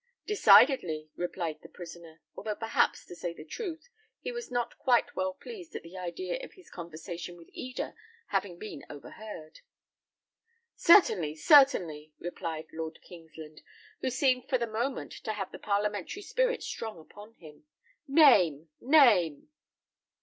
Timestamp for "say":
3.15-3.33